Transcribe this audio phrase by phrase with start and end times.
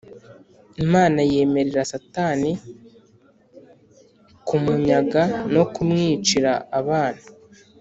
[0.83, 2.51] Imana yemerera Satani
[4.47, 7.21] kumunyaga no kumwicira abana